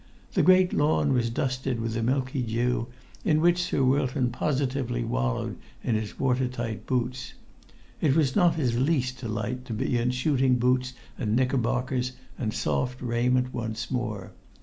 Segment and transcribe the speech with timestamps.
[0.33, 2.87] The great lawn was dusted with a milky dew
[3.23, 7.35] in which Sir Wilton positively[Pg 91] wallowed in his water tight boots;
[8.01, 12.99] it was not his least delight to be in shooting boots and knickerbockers and soft
[12.99, 14.31] raiment once more.